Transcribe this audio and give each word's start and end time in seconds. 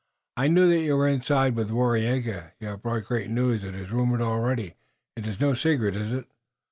"I 0.35 0.47
knew 0.47 0.67
that 0.67 0.79
you 0.79 0.97
were 0.97 1.07
inside 1.07 1.55
with 1.55 1.69
Waraiyageh! 1.69 2.53
You 2.59 2.69
have 2.69 2.81
brought 2.81 3.03
great 3.03 3.29
news, 3.29 3.63
it 3.63 3.75
is 3.75 3.91
rumored 3.91 4.23
already! 4.23 4.73
It 5.15 5.27
is 5.27 5.39
no 5.39 5.53
secret, 5.53 5.95
is 5.95 6.11
it?" 6.11 6.25